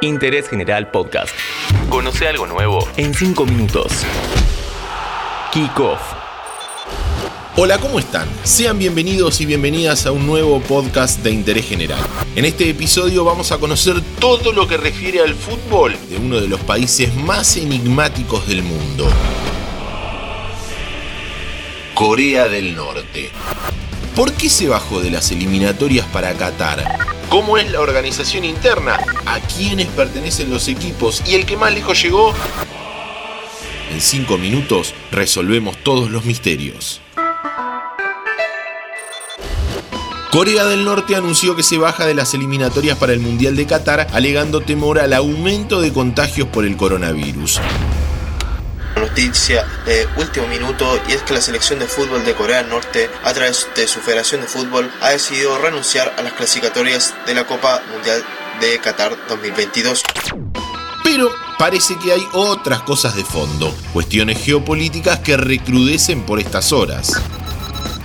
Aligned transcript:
Interés 0.00 0.48
General 0.48 0.90
Podcast. 0.92 1.34
Conoce 1.88 2.28
algo 2.28 2.46
nuevo 2.46 2.86
en 2.96 3.12
5 3.14 3.44
minutos. 3.46 3.92
Kick 5.52 5.80
Off. 5.80 6.00
Hola, 7.56 7.78
¿cómo 7.78 7.98
están? 7.98 8.28
Sean 8.44 8.78
bienvenidos 8.78 9.40
y 9.40 9.46
bienvenidas 9.46 10.06
a 10.06 10.12
un 10.12 10.24
nuevo 10.24 10.60
podcast 10.60 11.24
de 11.24 11.32
interés 11.32 11.66
general. 11.66 11.98
En 12.36 12.44
este 12.44 12.70
episodio 12.70 13.24
vamos 13.24 13.50
a 13.50 13.58
conocer 13.58 14.00
todo 14.20 14.52
lo 14.52 14.68
que 14.68 14.76
refiere 14.76 15.20
al 15.20 15.34
fútbol 15.34 15.96
de 16.08 16.18
uno 16.18 16.40
de 16.40 16.46
los 16.46 16.60
países 16.60 17.12
más 17.16 17.56
enigmáticos 17.56 18.46
del 18.46 18.62
mundo. 18.62 19.10
Corea 21.94 22.46
del 22.46 22.76
Norte. 22.76 23.30
¿Por 24.14 24.32
qué 24.34 24.48
se 24.48 24.68
bajó 24.68 25.00
de 25.00 25.10
las 25.10 25.32
eliminatorias 25.32 26.06
para 26.06 26.32
Qatar? 26.34 27.07
¿Cómo 27.28 27.58
es 27.58 27.70
la 27.70 27.80
organización 27.80 28.46
interna? 28.46 28.98
¿A 29.26 29.38
quiénes 29.40 29.86
pertenecen 29.88 30.48
los 30.48 30.66
equipos? 30.66 31.22
¿Y 31.26 31.34
el 31.34 31.44
que 31.44 31.58
más 31.58 31.74
lejos 31.74 32.02
llegó? 32.02 32.32
En 33.92 34.00
5 34.00 34.38
minutos 34.38 34.94
resolvemos 35.10 35.76
todos 35.76 36.10
los 36.10 36.24
misterios. 36.24 37.02
Corea 40.30 40.64
del 40.64 40.86
Norte 40.86 41.16
anunció 41.16 41.54
que 41.54 41.62
se 41.62 41.76
baja 41.76 42.06
de 42.06 42.14
las 42.14 42.32
eliminatorias 42.32 42.96
para 42.96 43.12
el 43.12 43.20
Mundial 43.20 43.56
de 43.56 43.66
Qatar 43.66 44.06
alegando 44.12 44.62
temor 44.62 44.98
al 44.98 45.12
aumento 45.12 45.82
de 45.82 45.92
contagios 45.92 46.48
por 46.48 46.64
el 46.64 46.76
coronavirus 46.78 47.60
noticia 48.98 49.66
de 49.86 50.06
último 50.16 50.46
minuto 50.46 51.00
y 51.08 51.12
es 51.12 51.22
que 51.22 51.34
la 51.34 51.40
selección 51.40 51.78
de 51.78 51.86
fútbol 51.86 52.24
de 52.24 52.34
Corea 52.34 52.58
del 52.58 52.70
Norte, 52.70 53.10
a 53.24 53.32
través 53.32 53.68
de 53.74 53.86
su 53.86 54.00
Federación 54.00 54.40
de 54.40 54.46
Fútbol, 54.46 54.90
ha 55.00 55.10
decidido 55.10 55.58
renunciar 55.58 56.14
a 56.16 56.22
las 56.22 56.32
clasificatorias 56.32 57.14
de 57.26 57.34
la 57.34 57.46
Copa 57.46 57.82
Mundial 57.92 58.24
de 58.60 58.78
Qatar 58.78 59.16
2022. 59.28 60.02
Pero 61.04 61.30
parece 61.58 61.98
que 61.98 62.12
hay 62.12 62.22
otras 62.32 62.82
cosas 62.82 63.16
de 63.16 63.24
fondo, 63.24 63.74
cuestiones 63.92 64.44
geopolíticas 64.44 65.20
que 65.20 65.36
recrudecen 65.36 66.24
por 66.26 66.38
estas 66.40 66.72
horas. 66.72 67.22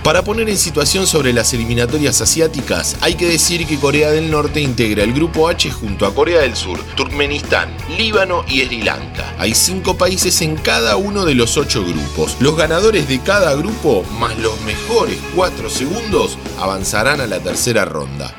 Para 0.04 0.22
poner 0.22 0.50
en 0.50 0.58
situación 0.58 1.06
sobre 1.06 1.32
las 1.32 1.54
eliminatorias 1.54 2.20
asiáticas, 2.20 2.98
hay 3.00 3.14
que 3.14 3.26
decir 3.26 3.66
que 3.66 3.80
Corea 3.80 4.10
del 4.10 4.30
Norte 4.30 4.60
integra 4.60 5.02
el 5.02 5.14
Grupo 5.14 5.48
H 5.48 5.70
junto 5.70 6.04
a 6.04 6.14
Corea 6.14 6.42
del 6.42 6.54
Sur, 6.54 6.78
Turkmenistán, 6.94 7.74
Líbano 7.96 8.44
y 8.46 8.60
Sri 8.60 8.82
Lanka. 8.82 9.34
Hay 9.38 9.54
cinco 9.54 9.96
países 9.96 10.42
en 10.42 10.56
cada 10.56 10.96
uno 10.96 11.24
de 11.24 11.34
los 11.34 11.56
ocho 11.56 11.82
grupos. 11.82 12.36
Los 12.38 12.54
ganadores 12.54 13.08
de 13.08 13.20
cada 13.20 13.54
grupo, 13.54 14.04
más 14.20 14.36
los 14.36 14.60
mejores 14.60 15.18
cuatro 15.34 15.70
segundos, 15.70 16.36
avanzarán 16.60 17.22
a 17.22 17.26
la 17.26 17.40
tercera 17.40 17.86
ronda. 17.86 18.34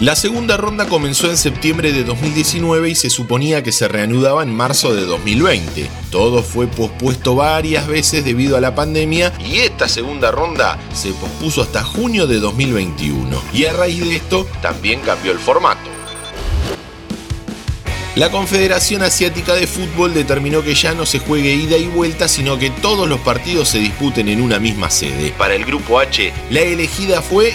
La 0.00 0.16
segunda 0.16 0.56
ronda 0.56 0.86
comenzó 0.88 1.28
en 1.28 1.36
septiembre 1.36 1.92
de 1.92 2.04
2019 2.04 2.88
y 2.88 2.94
se 2.94 3.10
suponía 3.10 3.62
que 3.62 3.70
se 3.70 3.86
reanudaba 3.86 4.42
en 4.42 4.50
marzo 4.50 4.94
de 4.94 5.02
2020. 5.02 5.90
Todo 6.10 6.42
fue 6.42 6.68
pospuesto 6.68 7.34
varias 7.34 7.86
veces 7.86 8.24
debido 8.24 8.56
a 8.56 8.62
la 8.62 8.74
pandemia 8.74 9.30
y 9.44 9.58
esta 9.58 9.88
segunda 9.88 10.30
ronda 10.30 10.78
se 10.94 11.12
pospuso 11.12 11.60
hasta 11.60 11.84
junio 11.84 12.26
de 12.26 12.40
2021. 12.40 13.42
Y 13.52 13.66
a 13.66 13.74
raíz 13.74 14.02
de 14.02 14.16
esto 14.16 14.46
también 14.62 15.00
cambió 15.00 15.32
el 15.32 15.38
formato. 15.38 15.90
La 18.16 18.30
Confederación 18.30 19.02
Asiática 19.02 19.54
de 19.54 19.66
Fútbol 19.66 20.14
determinó 20.14 20.64
que 20.64 20.74
ya 20.74 20.94
no 20.94 21.04
se 21.04 21.18
juegue 21.18 21.52
ida 21.52 21.76
y 21.76 21.86
vuelta, 21.86 22.26
sino 22.26 22.58
que 22.58 22.70
todos 22.70 23.06
los 23.06 23.20
partidos 23.20 23.68
se 23.68 23.78
disputen 23.78 24.28
en 24.28 24.40
una 24.40 24.58
misma 24.58 24.88
sede. 24.88 25.32
Para 25.36 25.54
el 25.54 25.66
Grupo 25.66 26.00
H, 26.00 26.32
la 26.50 26.60
elegida 26.60 27.20
fue 27.22 27.54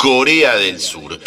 Corea 0.00 0.56
del 0.56 0.80
Sur. 0.80 1.20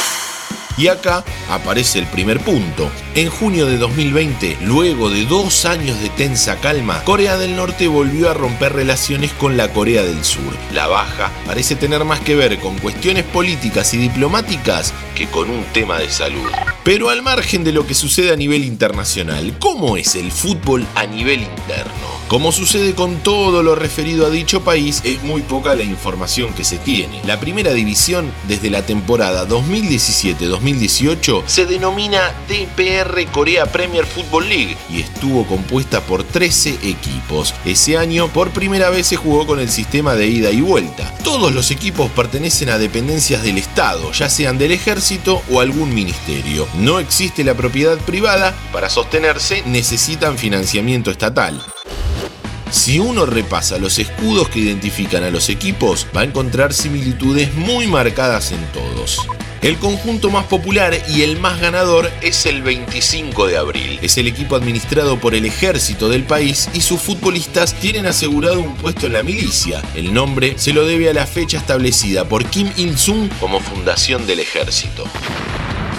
Y 0.78 0.88
acá 0.88 1.24
aparece 1.48 2.00
el 2.00 2.08
primer 2.08 2.40
punto. 2.40 2.90
En 3.14 3.30
junio 3.30 3.68
de 3.68 3.78
2020, 3.78 4.58
luego 4.62 5.12
de 5.12 5.26
dos 5.26 5.66
años 5.66 6.02
de 6.02 6.10
tensa 6.10 6.56
calma, 6.56 7.04
Corea 7.04 7.38
del 7.38 7.56
Norte 7.56 7.88
volvió 7.88 8.32
a 8.32 8.34
romper 8.34 8.74
relaciones 8.74 9.32
con 9.34 9.58
la 9.58 9.72
Corea 9.72 10.02
del 10.02 10.24
Sur. 10.24 10.58
La 10.72 10.88
baja 10.88 11.32
parece 11.46 11.76
tener 11.76 12.04
más 12.04 12.22
que 12.22 12.34
ver 12.34 12.60
con 12.60 12.80
cuestiones 12.80 13.26
políticas 13.26 13.94
y 13.94 13.98
diplomáticas 13.98 14.92
que 15.14 15.28
con 15.28 15.52
un 15.52 15.64
tema 15.66 16.00
de 16.00 16.10
salud. 16.10 16.50
Pero 16.84 17.10
al 17.10 17.22
margen 17.22 17.64
de 17.64 17.72
lo 17.72 17.88
que 17.88 17.94
sucede 17.94 18.34
a 18.34 18.36
nivel 18.36 18.66
internacional, 18.66 19.58
¿cómo 19.58 19.96
es 19.96 20.16
el 20.16 20.34
fútbol 20.34 20.86
a 20.96 21.06
nivel 21.06 21.42
interno? 21.42 22.14
Como 22.28 22.52
sucede 22.52 22.94
con 22.94 23.18
todo 23.18 23.64
lo 23.64 23.76
referido 23.76 24.26
a 24.26 24.30
dicho 24.30 24.64
país, 24.64 25.02
es 25.06 25.24
muy 25.24 25.44
poca 25.44 25.76
la 25.76 25.84
información 25.84 26.54
que 26.54 26.64
se 26.64 26.78
tiene. 26.80 27.22
La 27.26 27.40
primera 27.40 27.74
división, 27.74 28.32
desde 28.48 28.70
la 28.70 28.82
temporada 28.82 29.48
2017-2018, 29.48 31.44
se 31.46 31.66
denomina 31.66 32.34
DPR 32.50 33.26
Corea 33.32 33.66
Premier 33.68 34.06
Football 34.06 34.50
League 34.50 34.76
y 34.90 35.00
estuvo 35.02 35.46
compuesta 35.46 36.02
por 36.02 36.24
13 36.24 36.80
equipos. 36.84 37.54
Ese 37.66 37.98
año, 37.98 38.28
por 38.30 38.50
primera 38.50 38.90
vez 38.90 39.08
se 39.08 39.16
jugó 39.16 39.46
con 39.46 39.60
el 39.60 39.70
sistema 39.70 40.16
de 40.16 40.28
ida 40.28 40.52
y 40.52 40.60
vuelta. 40.62 41.14
Todos 41.24 41.54
los 41.54 41.72
equipos 41.72 42.10
pertenecen 42.12 42.70
a 42.70 42.78
dependencias 42.78 43.44
del 43.44 43.58
Estado, 43.58 44.12
ya 44.12 44.30
sean 44.30 44.58
del 44.58 44.72
ejército 44.72 45.42
o 45.52 45.62
algún 45.62 45.94
ministerio. 45.94 46.68
No 46.80 47.00
existe 47.00 47.44
la 47.44 47.54
propiedad 47.54 47.98
privada, 48.00 48.56
para 48.72 48.90
sostenerse 48.90 49.62
necesitan 49.68 50.40
financiamiento 50.40 51.12
estatal. 51.12 51.62
Si 52.72 52.98
uno 52.98 53.28
repasa 53.28 53.78
los 53.78 54.00
escudos 54.00 54.50
que 54.50 54.60
identifican 54.60 55.24
a 55.24 55.30
los 55.30 55.50
equipos, 55.50 56.08
va 56.16 56.22
a 56.22 56.24
encontrar 56.24 56.74
similitudes 56.74 57.54
muy 57.54 57.86
marcadas 57.86 58.52
en 58.52 58.66
todos. 58.72 59.28
El 59.62 59.78
conjunto 59.78 60.32
más 60.32 60.46
popular 60.46 60.94
y 61.08 61.22
el 61.22 61.40
más 61.40 61.62
ganador 61.62 62.12
es 62.22 62.48
el 62.48 62.64
25 62.64 63.46
de 63.46 63.58
abril. 63.58 64.00
Es 64.02 64.18
el 64.18 64.28
equipo 64.28 64.56
administrado 64.56 65.20
por 65.20 65.36
el 65.36 65.46
ejército 65.46 66.10
del 66.10 66.24
país 66.24 66.68
y 66.74 66.82
sus 66.82 67.00
futbolistas 67.00 67.76
tienen 67.76 68.08
asegurado 68.08 68.60
un 68.60 68.76
puesto 68.76 69.06
en 69.06 69.14
la 69.14 69.24
milicia. 69.24 69.82
El 69.96 70.14
nombre 70.14 70.56
se 70.58 70.74
lo 70.74 70.86
debe 70.86 71.10
a 71.10 71.14
la 71.14 71.28
fecha 71.28 71.60
establecida 71.60 72.28
por 72.28 72.44
Kim 72.46 72.72
Il-sung 72.76 73.30
como 73.40 73.60
fundación 73.60 74.26
del 74.26 74.40
ejército. 74.40 75.06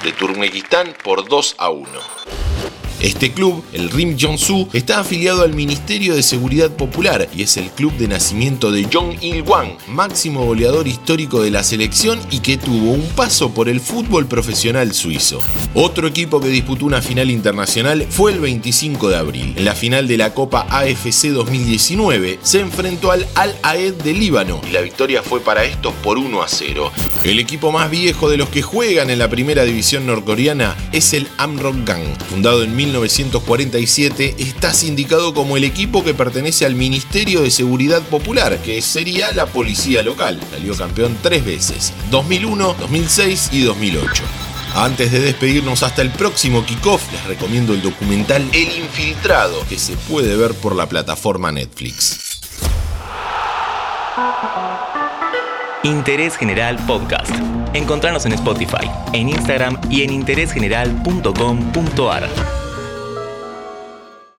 de 0.04 0.12
Turkmenistán 0.14 0.96
por 1.04 1.30
2 1.30 1.56
a 1.60 1.70
1. 1.70 2.39
Este 3.02 3.32
club, 3.32 3.64
el 3.72 3.90
Rim 3.90 4.18
Jong-soo, 4.20 4.68
está 4.74 5.00
afiliado 5.00 5.44
al 5.44 5.54
Ministerio 5.54 6.16
de 6.16 6.22
Seguridad 6.22 6.70
Popular 6.70 7.30
y 7.34 7.44
es 7.44 7.56
el 7.56 7.70
club 7.70 7.94
de 7.94 8.10
nacimiento 8.10 8.72
de 8.72 8.90
Jong 8.92 9.24
Il-wang, 9.24 9.78
máximo 9.88 10.44
goleador 10.44 10.86
histórico 10.86 11.42
de 11.42 11.50
la 11.50 11.64
selección 11.64 12.20
y 12.30 12.40
que 12.40 12.58
tuvo 12.58 12.92
un 12.92 13.08
paso 13.16 13.54
por 13.54 13.70
el 13.70 13.80
fútbol 13.80 14.28
profesional 14.28 14.94
suizo. 14.94 15.40
Otro 15.74 16.08
equipo 16.08 16.42
que 16.42 16.50
disputó 16.50 16.86
una 16.86 17.02
final 17.02 17.32
internacional 17.32 18.06
fue 18.10 18.34
el 18.34 18.42
25 18.42 19.08
de 19.08 19.16
abril. 19.16 19.54
En 19.56 19.64
la 19.64 19.76
final 19.76 20.06
de 20.10 20.18
la 20.18 20.34
Copa 20.34 20.68
AFC 20.70 21.30
2019 21.30 22.40
se 22.42 22.60
enfrentó 22.60 23.12
al 23.12 23.26
Al 23.36 23.56
Aed 23.64 23.94
de 23.94 24.14
Líbano 24.14 24.60
y 24.68 24.74
la 24.74 24.82
victoria 24.82 25.24
fue 25.24 25.40
para 25.40 25.64
estos 25.64 25.94
por 26.04 26.18
1 26.18 26.42
a 26.42 26.50
0. 26.50 26.92
El 27.24 27.40
equipo 27.40 27.72
más 27.72 27.90
viejo 27.90 28.30
de 28.30 28.38
los 28.38 28.50
que 28.50 28.62
juegan 28.62 29.10
en 29.10 29.20
la 29.20 29.30
primera 29.30 29.64
división 29.64 30.06
norcoreana 30.06 30.76
es 30.92 31.14
el 31.14 31.30
Amrock 31.38 31.86
Gang, 31.86 32.04
fundado 32.30 32.64
en 32.64 32.76
1947, 32.90 34.36
está 34.40 34.74
sindicado 34.74 35.34
como 35.34 35.58
el 35.58 35.64
equipo 35.64 36.04
que 36.04 36.16
pertenece 36.16 36.66
al 36.66 36.76
Ministerio 36.76 37.42
de 37.42 37.52
Seguridad 37.52 38.02
Popular, 38.02 38.58
que 38.64 38.82
sería 38.82 39.32
la 39.34 39.46
policía 39.46 40.02
local. 40.02 40.40
Salió 40.52 40.76
campeón 40.76 41.18
tres 41.22 41.46
veces, 41.46 41.94
2001, 42.10 42.76
2006 42.80 43.50
y 43.52 43.62
2008. 43.62 44.24
Antes 44.76 45.12
de 45.12 45.20
despedirnos 45.20 45.84
hasta 45.84 46.02
el 46.02 46.10
próximo 46.10 46.66
kickoff, 46.66 47.12
les 47.12 47.24
recomiendo 47.26 47.74
el 47.74 47.82
documental 47.82 48.48
El 48.54 48.78
Infiltrado, 48.78 49.66
que 49.68 49.78
se 49.78 49.96
puede 49.96 50.36
ver 50.36 50.56
por 50.56 50.76
la 50.76 50.90
plataforma 50.90 51.52
Netflix. 51.52 52.40
Interés 55.84 56.36
General 56.36 56.76
Podcast. 56.86 57.32
Encontrarnos 57.74 58.26
en 58.26 58.34
Spotify, 58.34 58.92
en 59.14 59.30
Instagram 59.30 59.80
y 59.90 60.04
en 60.04 60.12
interésgeneral.com.ar. 60.12 62.59